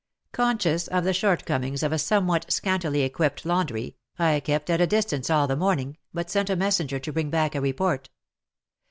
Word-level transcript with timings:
Con 0.31 0.57
scious 0.57 0.87
of 0.87 1.03
the 1.03 1.13
shortcomings 1.13 1.83
of 1.83 1.91
a 1.93 1.99
somewhat 1.99 2.51
scantily 2.51 3.01
equipped 3.03 3.45
laundry, 3.45 3.97
I 4.17 4.39
kept 4.39 4.71
at 4.71 4.81
a 4.81 4.87
distance 4.87 5.29
all 5.29 5.45
the 5.45 5.55
morning, 5.55 5.95
but 6.11 6.27
sent 6.31 6.49
a 6.49 6.55
messenger 6.55 6.97
to 6.97 7.13
bring 7.13 7.29
back 7.29 7.53
a 7.53 7.61
report. 7.61 8.09